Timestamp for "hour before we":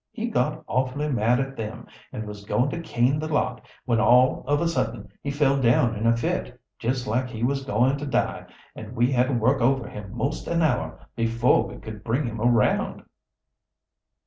10.63-11.75